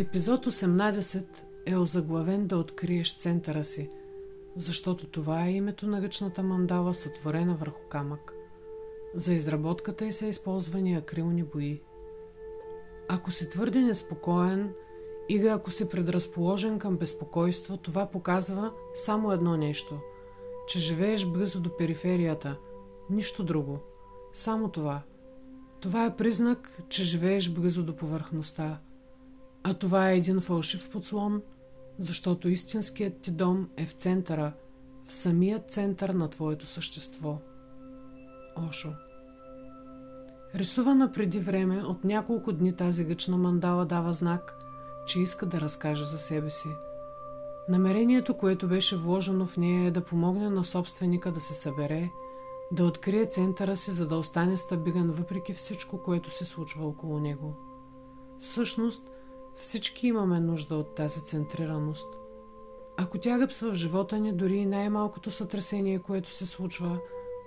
Епизод 0.00 0.46
18 0.46 1.24
е 1.66 1.76
озаглавен 1.76 2.46
да 2.46 2.56
откриеш 2.56 3.16
центъра 3.16 3.64
си, 3.64 3.90
защото 4.56 5.06
това 5.06 5.46
е 5.46 5.52
името 5.52 5.86
на 5.86 6.02
ръчната 6.02 6.42
мандала, 6.42 6.94
сътворена 6.94 7.54
върху 7.54 7.80
камък. 7.88 8.32
За 9.14 9.32
изработката 9.32 10.04
й 10.04 10.12
са 10.12 10.26
използвани 10.26 10.94
акрилни 10.94 11.44
бои. 11.44 11.82
Ако 13.08 13.30
си 13.30 13.48
твърде 13.48 13.80
неспокоен 13.80 14.72
или 15.28 15.46
ако 15.46 15.70
си 15.70 15.88
предразположен 15.88 16.78
към 16.78 16.96
безпокойство, 16.96 17.76
това 17.76 18.06
показва 18.06 18.72
само 18.94 19.32
едно 19.32 19.56
нещо– 19.56 19.98
че 20.68 20.78
живееш 20.78 21.26
близо 21.26 21.60
до 21.60 21.76
периферията, 21.76 22.56
нищо 23.10 23.44
друго. 23.44 23.78
Само 24.32 24.68
това. 24.68 25.02
Това 25.80 26.04
е 26.04 26.16
признак, 26.16 26.82
че 26.88 27.04
живееш 27.04 27.50
близо 27.50 27.82
до 27.82 27.96
повърхността– 27.96 28.80
а 29.62 29.74
това 29.74 30.10
е 30.10 30.16
един 30.16 30.40
фалшив 30.40 30.90
подслон, 30.90 31.42
защото 31.98 32.48
истинският 32.48 33.20
ти 33.20 33.30
дом 33.30 33.68
е 33.76 33.86
в 33.86 33.92
центъра, 33.92 34.52
в 35.06 35.14
самия 35.14 35.58
център 35.58 36.08
на 36.08 36.28
твоето 36.28 36.66
същество. 36.66 37.38
Ошо 38.68 38.88
Рисувана 40.54 41.12
преди 41.12 41.40
време, 41.40 41.84
от 41.84 42.04
няколко 42.04 42.52
дни 42.52 42.76
тази 42.76 43.04
гъчна 43.04 43.36
мандала 43.36 43.86
дава 43.86 44.12
знак, 44.12 44.56
че 45.06 45.20
иска 45.20 45.46
да 45.46 45.60
разкаже 45.60 46.04
за 46.04 46.18
себе 46.18 46.50
си. 46.50 46.68
Намерението, 47.68 48.36
което 48.36 48.68
беше 48.68 48.96
вложено 48.96 49.46
в 49.46 49.56
нея 49.56 49.86
е 49.86 49.90
да 49.90 50.04
помогне 50.04 50.50
на 50.50 50.64
собственика 50.64 51.32
да 51.32 51.40
се 51.40 51.54
събере, 51.54 52.10
да 52.72 52.84
открие 52.84 53.26
центъра 53.26 53.76
си, 53.76 53.90
за 53.90 54.08
да 54.08 54.16
остане 54.16 54.56
стабилен 54.56 55.10
въпреки 55.10 55.54
всичко, 55.54 56.02
което 56.02 56.30
се 56.30 56.44
случва 56.44 56.86
около 56.86 57.20
него. 57.20 57.56
Всъщност, 58.40 59.10
всички 59.56 60.06
имаме 60.06 60.40
нужда 60.40 60.76
от 60.76 60.94
тази 60.94 61.24
центрираност. 61.24 62.08
Ако 62.96 63.18
тя 63.18 63.38
гъпсва 63.38 63.70
в 63.70 63.74
живота 63.74 64.18
ни, 64.18 64.32
дори 64.32 64.56
и 64.56 64.66
най-малкото 64.66 65.30
сътресение, 65.30 65.98
което 65.98 66.30
се 66.30 66.46
случва, 66.46 66.98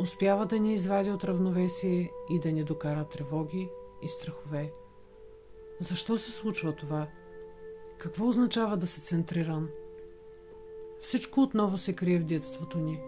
успява 0.00 0.46
да 0.46 0.58
ни 0.58 0.74
извади 0.74 1.10
от 1.10 1.24
равновесие 1.24 2.10
и 2.30 2.40
да 2.40 2.52
ни 2.52 2.64
докара 2.64 3.04
тревоги 3.04 3.68
и 4.02 4.08
страхове. 4.08 4.72
Защо 5.80 6.18
се 6.18 6.30
случва 6.30 6.72
това? 6.72 7.06
Какво 7.98 8.28
означава 8.28 8.76
да 8.76 8.86
се 8.86 9.00
центриран? 9.00 9.68
Всичко 11.00 11.42
отново 11.42 11.78
се 11.78 11.92
крие 11.92 12.18
в 12.18 12.24
детството 12.24 12.78
ни. 12.78 13.00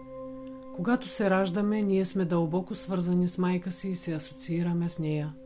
Когато 0.75 1.07
се 1.07 1.29
раждаме, 1.29 1.81
ние 1.81 2.05
сме 2.05 2.25
дълбоко 2.25 2.75
свързани 2.75 3.27
с 3.27 3.37
майка 3.37 3.71
си 3.71 3.89
и 3.89 3.95
се 3.95 4.13
асоциираме 4.13 4.89
с 4.89 4.99
нея– 4.99 5.33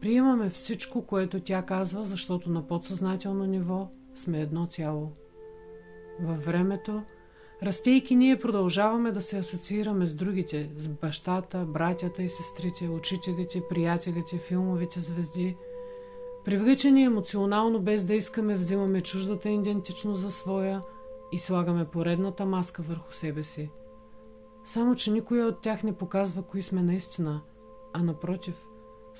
Приемаме 0.00 0.50
всичко, 0.50 1.02
което 1.02 1.40
тя 1.40 1.62
казва, 1.62 2.04
защото 2.04 2.50
на 2.50 2.66
подсъзнателно 2.66 3.46
ниво 3.46 3.88
сме 4.14 4.40
едно 4.40 4.66
цяло. 4.66 5.12
Във 6.20 6.44
времето, 6.44 7.02
растейки 7.62 8.16
ние 8.16 8.38
продължаваме 8.38 9.12
да 9.12 9.20
се 9.20 9.38
асоциираме 9.38 10.06
с 10.06 10.14
другите, 10.14 10.70
с 10.76 10.88
бащата, 10.88 11.58
братята 11.58 12.22
и 12.22 12.28
сестрите, 12.28 12.88
учителите, 12.88 13.62
приятелите, 13.68 14.38
филмовите 14.38 15.00
звезди. 15.00 15.56
Привлечени 16.44 17.02
емоционално, 17.02 17.80
без 17.80 18.04
да 18.04 18.14
искаме, 18.14 18.56
взимаме 18.56 19.00
чуждата 19.00 19.48
идентичност 19.48 20.20
за 20.20 20.30
своя 20.30 20.82
и 21.32 21.38
слагаме 21.38 21.84
поредната 21.84 22.46
маска 22.46 22.82
върху 22.82 23.12
себе 23.12 23.44
си. 23.44 23.70
Само, 24.64 24.94
че 24.94 25.10
никой 25.10 25.42
от 25.42 25.60
тях 25.60 25.82
не 25.82 25.92
показва 25.92 26.42
кои 26.42 26.62
сме 26.62 26.82
наистина, 26.82 27.42
а 27.92 28.02
напротив– 28.02 28.66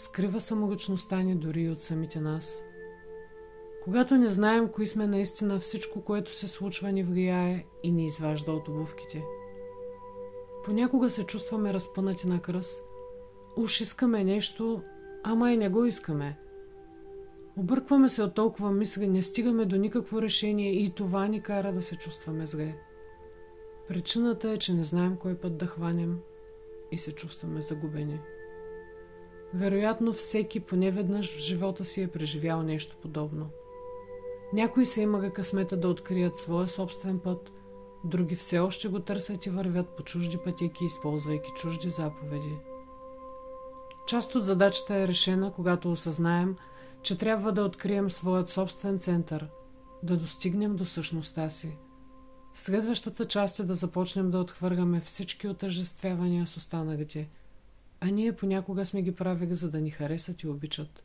скрива 0.00 0.40
самоличността 0.40 1.22
ни 1.22 1.34
дори 1.34 1.62
и 1.62 1.70
от 1.70 1.80
самите 1.80 2.20
нас. 2.20 2.64
Когато 3.84 4.16
не 4.16 4.28
знаем 4.28 4.68
кои 4.68 4.86
сме 4.86 5.06
наистина, 5.06 5.60
всичко, 5.60 6.04
което 6.04 6.34
се 6.34 6.48
случва, 6.48 6.92
ни 6.92 7.02
влияе 7.02 7.66
и 7.82 7.92
ни 7.92 8.06
изважда 8.06 8.52
от 8.52 8.68
обувките. 8.68 9.24
Понякога 10.64 11.10
се 11.10 11.24
чувстваме 11.24 11.72
разпънати 11.72 12.28
на 12.28 12.42
кръст. 12.42 12.82
Уж 13.56 13.80
искаме 13.80 14.24
нещо, 14.24 14.82
ама 15.22 15.52
и 15.52 15.56
не 15.56 15.68
го 15.68 15.84
искаме. 15.84 16.38
Объркваме 17.56 18.08
се 18.08 18.22
от 18.22 18.34
толкова 18.34 18.72
мисли, 18.72 19.08
не 19.08 19.22
стигаме 19.22 19.64
до 19.64 19.76
никакво 19.76 20.22
решение 20.22 20.72
и 20.72 20.90
това 20.90 21.26
ни 21.26 21.42
кара 21.42 21.72
да 21.72 21.82
се 21.82 21.96
чувстваме 21.96 22.46
зле. 22.46 22.74
Причината 23.88 24.50
е, 24.50 24.56
че 24.56 24.74
не 24.74 24.84
знаем 24.84 25.16
кой 25.16 25.34
път 25.34 25.58
да 25.58 25.66
хванем 25.66 26.18
и 26.92 26.98
се 26.98 27.12
чувстваме 27.12 27.62
загубени. 27.62 28.20
Вероятно 29.54 30.12
всеки 30.12 30.60
поне 30.60 30.90
веднъж 30.90 31.36
в 31.36 31.38
живота 31.38 31.84
си 31.84 32.02
е 32.02 32.08
преживял 32.08 32.62
нещо 32.62 32.96
подобно. 33.02 33.50
Някои 34.52 34.86
са 34.86 35.00
имали 35.00 35.32
късмета 35.32 35.76
да 35.76 35.88
открият 35.88 36.36
своя 36.36 36.68
собствен 36.68 37.18
път, 37.18 37.52
други 38.04 38.36
все 38.36 38.58
още 38.58 38.88
го 38.88 39.00
търсят 39.00 39.46
и 39.46 39.50
вървят 39.50 39.88
по 39.96 40.02
чужди 40.02 40.38
пътеки, 40.44 40.84
използвайки 40.84 41.50
чужди 41.56 41.90
заповеди. 41.90 42.56
Част 44.06 44.34
от 44.34 44.44
задачата 44.44 44.94
е 44.94 45.08
решена, 45.08 45.52
когато 45.52 45.92
осъзнаем, 45.92 46.56
че 47.02 47.18
трябва 47.18 47.52
да 47.52 47.64
открием 47.64 48.10
своят 48.10 48.48
собствен 48.48 48.98
център, 48.98 49.48
да 50.02 50.16
достигнем 50.16 50.76
до 50.76 50.84
същността 50.84 51.50
си. 51.50 51.76
Следващата 52.54 53.24
част 53.24 53.60
е 53.60 53.64
да 53.64 53.74
започнем 53.74 54.30
да 54.30 54.38
отхвъргаме 54.38 55.00
всички 55.00 55.48
отъждествявания 55.48 56.46
с 56.46 56.56
останалите– 56.56 57.28
а 58.00 58.06
ние 58.06 58.36
понякога 58.36 58.84
сме 58.84 59.02
ги 59.02 59.14
правили, 59.14 59.54
за 59.54 59.70
да 59.70 59.80
ни 59.80 59.90
харесат 59.90 60.42
и 60.42 60.48
обичат. 60.48 61.02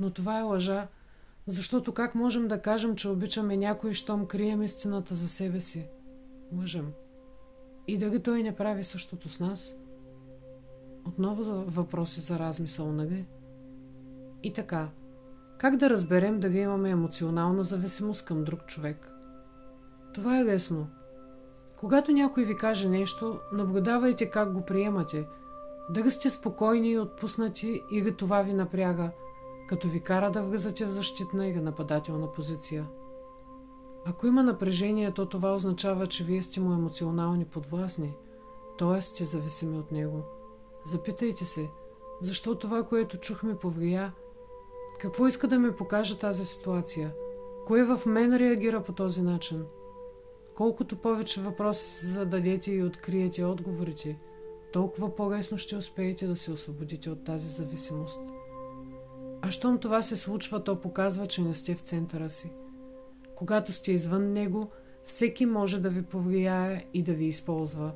Но 0.00 0.10
това 0.10 0.38
е 0.38 0.42
лъжа, 0.42 0.88
защото 1.46 1.94
как 1.94 2.14
можем 2.14 2.48
да 2.48 2.62
кажем, 2.62 2.96
че 2.96 3.08
обичаме 3.08 3.56
някой, 3.56 3.92
щом 3.92 4.26
крием 4.26 4.62
истината 4.62 5.14
за 5.14 5.28
себе 5.28 5.60
си? 5.60 5.86
Лъжем. 6.52 6.92
И 7.86 7.98
дали 7.98 8.22
той 8.22 8.42
не 8.42 8.56
прави 8.56 8.84
същото 8.84 9.28
с 9.28 9.40
нас? 9.40 9.74
Отново 11.06 11.64
въпроси 11.66 12.20
за 12.20 12.38
размисъл, 12.38 12.92
нали? 12.92 13.26
И 14.42 14.52
така, 14.52 14.88
как 15.58 15.76
да 15.76 15.90
разберем 15.90 16.40
дали 16.40 16.58
имаме 16.58 16.90
емоционална 16.90 17.62
зависимост 17.62 18.24
към 18.24 18.44
друг 18.44 18.66
човек? 18.66 19.10
Това 20.14 20.38
е 20.38 20.44
лесно. 20.44 20.88
Когато 21.76 22.12
някой 22.12 22.44
ви 22.44 22.56
каже 22.56 22.88
нещо, 22.88 23.40
наблюдавайте 23.52 24.30
как 24.30 24.52
го 24.52 24.64
приемате– 24.64 25.24
дали 25.88 26.10
сте 26.10 26.30
спокойни 26.30 26.90
и 26.90 26.98
отпуснати 26.98 27.82
или 27.90 28.16
това 28.16 28.42
ви 28.42 28.52
напряга, 28.52 29.10
като 29.68 29.88
ви 29.88 30.00
кара 30.00 30.30
да 30.30 30.42
влизате 30.42 30.84
в 30.84 30.90
защитна 30.90 31.46
или 31.46 31.60
нападателна 31.60 32.32
позиция. 32.32 32.86
Ако 34.06 34.26
има 34.26 34.42
напрежение, 34.42 35.10
то 35.10 35.26
това 35.26 35.54
означава, 35.54 36.06
че 36.06 36.24
вие 36.24 36.42
сте 36.42 36.60
му 36.60 36.72
емоционални 36.72 37.44
подвластни, 37.44 38.16
т.е. 38.78 39.00
сте 39.00 39.24
зависими 39.24 39.78
от 39.78 39.92
него. 39.92 40.22
Запитайте 40.86 41.44
се, 41.44 41.70
защо 42.22 42.54
това, 42.54 42.82
което 42.82 43.16
чухме, 43.16 43.58
повлия? 43.58 44.12
Какво 45.00 45.26
иска 45.26 45.48
да 45.48 45.58
ми 45.58 45.72
покаже 45.72 46.18
тази 46.18 46.44
ситуация? 46.44 47.12
Кое 47.66 47.84
в 47.84 48.06
мен 48.06 48.36
реагира 48.36 48.82
по 48.82 48.92
този 48.92 49.22
начин? 49.22 49.64
Колкото 50.54 50.96
повече 50.96 51.40
въпроси 51.40 52.06
зададете 52.06 52.72
и 52.72 52.82
откриете 52.82 53.44
отговорите– 53.44 54.18
толкова 54.74 55.16
по-лесно 55.16 55.58
ще 55.58 55.76
успеете 55.76 56.26
да 56.26 56.36
се 56.36 56.52
освободите 56.52 57.10
от 57.10 57.24
тази 57.24 57.48
зависимост. 57.48 58.20
А 59.42 59.50
щом 59.50 59.78
това 59.78 60.02
се 60.02 60.16
случва, 60.16 60.64
то 60.64 60.80
показва, 60.80 61.26
че 61.26 61.42
не 61.42 61.54
сте 61.54 61.74
в 61.74 61.80
центъра 61.80 62.30
си. 62.30 62.52
Когато 63.34 63.72
сте 63.72 63.92
извън 63.92 64.32
него, 64.32 64.70
всеки 65.06 65.46
може 65.46 65.80
да 65.80 65.90
ви 65.90 66.02
повлияе 66.02 66.86
и 66.94 67.02
да 67.02 67.12
ви 67.12 67.24
използва. 67.24 67.92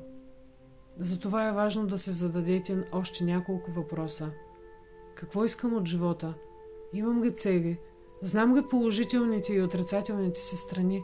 Затова 0.99 1.47
е 1.47 1.51
важно 1.51 1.87
да 1.87 1.97
се 1.97 2.11
зададете 2.11 2.83
още 2.91 3.23
няколко 3.23 3.71
въпроса. 3.71 4.31
Какво 5.15 5.45
искам 5.45 5.73
от 5.73 5.87
живота? 5.87 6.33
Имам 6.93 7.23
ли 7.23 7.35
цели? 7.35 7.79
Знам 8.21 8.55
ли 8.55 8.67
положителните 8.69 9.53
и 9.53 9.61
отрицателните 9.61 10.39
си 10.39 10.57
страни? 10.57 11.03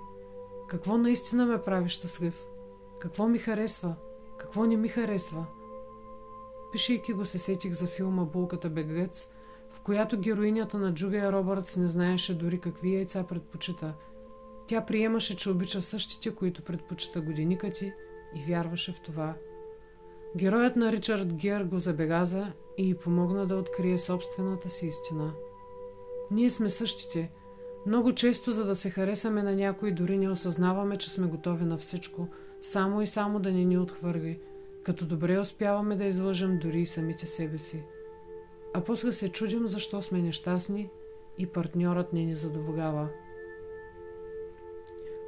Какво 0.67 0.97
наистина 0.97 1.45
ме 1.45 1.61
прави 1.61 1.89
щастлив? 1.89 2.45
Какво 2.99 3.27
ми 3.27 3.37
харесва? 3.37 3.95
Какво 4.37 4.65
не 4.65 4.77
ми 4.77 4.87
харесва? 4.87 5.45
Пишейки 6.75 7.13
го 7.13 7.25
се 7.25 7.39
сетих 7.39 7.71
за 7.71 7.87
филма 7.87 8.25
Булката 8.25 8.69
беглец, 8.69 9.27
в 9.71 9.81
която 9.81 10.19
героинята 10.19 10.77
на 10.77 10.93
Джулия 10.93 11.31
Робъртс 11.31 11.77
не 11.77 11.87
знаеше 11.87 12.37
дори 12.37 12.59
какви 12.59 12.95
яйца 12.95 13.23
предпочита. 13.23 13.93
Тя 14.67 14.85
приемаше, 14.85 15.35
че 15.35 15.49
обича 15.49 15.81
същите, 15.81 16.35
които 16.35 16.61
предпочита 16.61 17.21
годиника 17.21 17.69
ти 17.69 17.93
и 18.35 18.43
вярваше 18.47 18.91
в 18.91 19.01
това. 19.01 19.35
Героят 20.37 20.75
на 20.75 20.91
Ричард 20.91 21.33
Гер 21.33 21.63
го 21.63 21.79
забеляза 21.79 22.51
и 22.77 22.89
й 22.89 22.95
помогна 22.95 23.47
да 23.47 23.55
открие 23.55 23.97
собствената 23.97 24.69
си 24.69 24.85
истина. 24.85 25.33
Ние 26.31 26.49
сме 26.49 26.69
същите. 26.69 27.31
Много 27.85 28.13
често, 28.13 28.51
за 28.51 28.65
да 28.65 28.75
се 28.75 28.89
харесаме 28.89 29.43
на 29.43 29.55
някой, 29.55 29.91
дори 29.91 30.17
не 30.17 30.29
осъзнаваме, 30.29 30.97
че 30.97 31.09
сме 31.09 31.27
готови 31.27 31.65
на 31.65 31.77
всичко, 31.77 32.27
само 32.61 33.01
и 33.01 33.07
само 33.07 33.39
да 33.39 33.51
не 33.51 33.65
ни 33.65 33.77
отхвърли– 33.77 34.39
като 34.85 35.05
добре 35.05 35.39
успяваме 35.39 35.95
да 35.95 36.05
излъжем 36.05 36.59
дори 36.59 36.81
и 36.81 36.85
самите 36.85 37.27
себе 37.27 37.57
си. 37.57 37.83
А 38.73 38.83
после 38.83 39.11
се 39.11 39.29
чудим 39.29 39.67
защо 39.67 40.01
сме 40.01 40.21
нещастни 40.21 40.89
и 41.37 41.47
партньорът 41.47 42.13
не 42.13 42.25
ни 42.25 42.35
задоволява. 42.35 43.09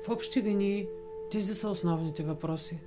В 0.05 0.09
общи 0.09 0.43
линии 0.43 0.87
тези 1.31 1.55
са 1.55 1.69
основните 1.69 2.23
въпроси. 2.23 2.79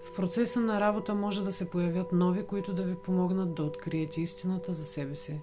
В 0.00 0.12
процеса 0.16 0.60
на 0.60 0.80
работа 0.80 1.14
може 1.14 1.44
да 1.44 1.52
се 1.52 1.70
появят 1.70 2.12
нови, 2.12 2.46
които 2.46 2.74
да 2.74 2.82
ви 2.82 2.94
помогнат 3.04 3.54
да 3.54 3.62
откриете 3.62 4.20
истината 4.20 4.72
за 4.72 4.84
себе 4.84 5.16
си. 5.16 5.40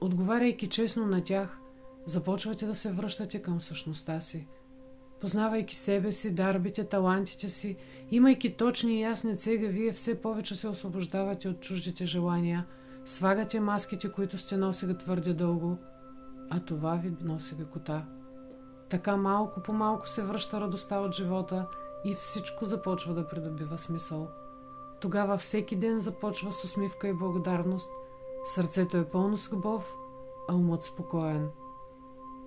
Отговаряйки 0.00 0.66
честно 0.66 1.06
на 1.06 1.24
тях, 1.24 1.58
започвате 2.06 2.66
да 2.66 2.74
се 2.74 2.92
връщате 2.92 3.42
към 3.42 3.60
същността 3.60 4.20
си. 4.20 4.46
Познавайки 5.20 5.74
себе 5.74 6.12
си, 6.12 6.34
дарбите, 6.34 6.84
талантите 6.84 7.48
си, 7.48 7.76
имайки 8.10 8.56
точни 8.56 8.98
и 8.98 9.02
ясни 9.02 9.38
цели, 9.38 9.68
вие 9.68 9.92
все 9.92 10.22
повече 10.22 10.56
се 10.56 10.68
освобождавате 10.68 11.48
от 11.48 11.60
чуждите 11.60 12.04
желания, 12.04 12.66
свагате 13.04 13.60
маските, 13.60 14.12
които 14.12 14.38
сте 14.38 14.56
носили 14.56 14.98
твърде 14.98 15.32
дълго, 15.32 15.78
а 16.50 16.60
това 16.60 16.94
ви 16.94 17.12
носи 17.22 17.56
лекота. 17.60 18.06
Така 18.88 19.16
малко 19.16 19.62
по 19.62 19.72
малко 19.72 20.08
се 20.08 20.22
връща 20.22 20.60
радостта 20.60 20.98
от 20.98 21.14
живота 21.14 21.66
и 22.04 22.14
всичко 22.14 22.64
започва 22.64 23.14
да 23.14 23.28
придобива 23.28 23.78
смисъл. 23.78 24.28
Тогава 25.00 25.36
всеки 25.36 25.76
ден 25.76 26.00
започва 26.00 26.52
с 26.52 26.64
усмивка 26.64 27.08
и 27.08 27.12
благодарност, 27.12 27.90
сърцето 28.44 28.96
е 28.96 29.04
пълно 29.04 29.36
с 29.36 29.52
любов, 29.52 29.94
а 30.48 30.54
умът 30.54 30.82
спокоен. 30.82 31.48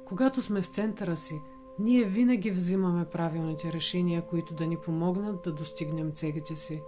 Когато 0.06 0.42
сме 0.42 0.62
в 0.62 0.68
центъра 0.68 1.18
си, 1.18 1.42
ние 1.80 2.04
винаги 2.04 2.52
взимаме 2.52 3.06
правилните 3.06 3.74
решения, 3.74 4.22
които 4.22 4.54
да 4.54 4.68
ни 4.68 4.78
помогнат 4.78 5.42
да 5.42 5.52
достигнем 5.52 6.12
целите 6.12 6.56
си. 6.56 6.81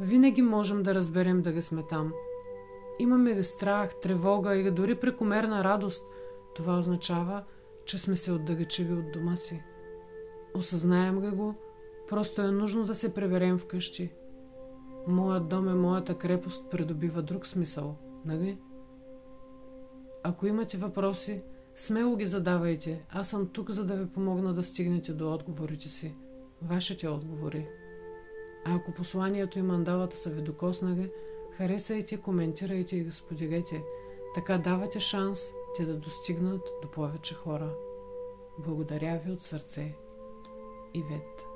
Винаги 0.00 0.42
можем 0.42 0.82
да 0.82 0.94
разберем 0.94 1.42
дали 1.42 1.62
сме 1.62 1.82
там. 1.82 2.12
Имаме 2.98 3.34
ли 3.34 3.44
страх, 3.44 4.00
тревога 4.02 4.56
или 4.56 4.70
дори 4.70 5.00
прекомерна 5.00 5.64
радост, 5.64 6.04
това 6.54 6.78
означава, 6.78 7.44
че 7.84 7.98
сме 7.98 8.16
се 8.16 8.32
отдалечили 8.32 8.92
от 8.92 9.12
дома 9.12 9.36
си. 9.36 9.62
Осъзнаем 10.54 11.22
ли 11.22 11.30
го, 11.30 11.54
просто 12.08 12.42
е 12.42 12.50
нужно 12.50 12.84
да 12.84 12.94
се 12.94 13.14
преберем 13.14 13.58
вкъщи. 13.58 14.10
Моят 15.06 15.48
дом 15.48 15.68
е 15.68 15.74
моята 15.74 16.18
крепост 16.18 16.70
придобива 16.70 17.22
друг 17.22 17.46
смисъл, 17.46 17.96
нали? 18.24 18.58
Ако 20.22 20.46
имате 20.46 20.76
въпроси, 20.76 21.42
смело 21.80 22.16
ги 22.16 22.26
задавайте. 22.26 23.04
Аз 23.10 23.28
съм 23.28 23.48
тук, 23.48 23.70
за 23.70 23.84
да 23.84 23.94
ви 23.94 24.06
помогна 24.06 24.54
да 24.54 24.62
стигнете 24.62 25.12
до 25.12 25.34
отговорите 25.34 25.88
си. 25.88 26.14
Вашите 26.62 27.08
отговори. 27.08 27.66
А 28.64 28.74
ако 28.74 28.92
посланието 28.92 29.58
и 29.58 29.62
мандалата 29.62 30.16
са 30.16 30.30
ви 30.30 30.42
докоснали, 30.42 31.10
харесайте, 31.56 32.16
коментирайте 32.16 32.96
и 32.96 33.04
ги 33.04 33.10
споделете. 33.10 33.82
Така 34.34 34.58
давате 34.58 35.00
шанс 35.00 35.40
те 35.76 35.84
да 35.84 35.94
достигнат 35.94 36.62
до 36.82 36.90
повече 36.90 37.34
хора. 37.34 37.74
Благодаря 38.58 39.20
ви 39.24 39.32
от 39.32 39.42
сърце. 39.42 39.94
Ивет 40.94 41.49